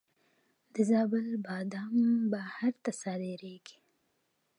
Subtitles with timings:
[0.73, 1.95] د زابل بادام
[2.31, 3.77] بهر ته صادریږي.